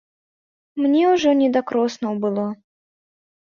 [0.83, 2.51] Мне ўжо не да кроснаў было.